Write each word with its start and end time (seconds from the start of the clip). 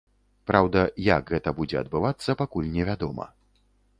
Праўда, 0.51 0.79
як 1.07 1.23
гэта 1.33 1.53
будзе 1.59 1.77
адбывацца, 1.83 2.37
пакуль 2.41 2.71
невядома. 2.79 3.29